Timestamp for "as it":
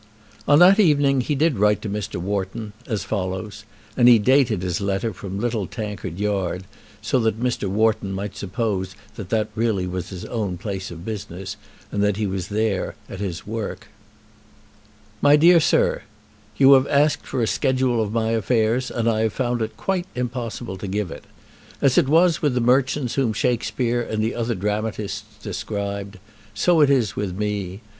21.79-22.09